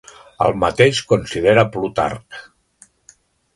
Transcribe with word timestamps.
El 0.45 0.55
mateix 0.63 1.01
considera 1.11 1.67
Plutarc. 1.77 2.43